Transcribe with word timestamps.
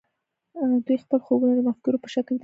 دوی 0.85 0.97
خپل 1.03 1.19
خوبونه 1.25 1.53
د 1.55 1.59
مفکورو 1.67 2.01
په 2.03 2.07
شکل 2.15 2.25
تنظیم 2.33 2.37
کړل 2.37 2.39